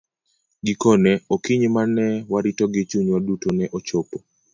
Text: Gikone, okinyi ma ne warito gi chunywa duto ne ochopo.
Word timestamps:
Gikone, 0.65 1.11
okinyi 1.33 1.67
ma 1.75 1.83
ne 1.95 2.05
warito 2.31 2.65
gi 2.73 2.83
chunywa 2.89 3.17
duto 3.25 3.49
ne 3.57 3.65
ochopo. 3.77 4.17